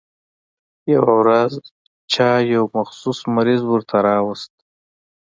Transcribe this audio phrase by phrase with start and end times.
[0.93, 1.51] يوه ورځ
[2.13, 4.51] چا يو مخصوص مریض ورته راوست.